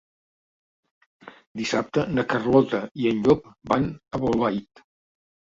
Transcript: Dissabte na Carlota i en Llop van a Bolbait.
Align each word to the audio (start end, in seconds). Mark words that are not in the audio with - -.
Dissabte 1.61 2.05
na 2.15 2.25
Carlota 2.33 2.81
i 3.03 3.07
en 3.13 3.21
Llop 3.29 3.47
van 3.75 3.87
a 4.19 4.23
Bolbait. 4.25 4.87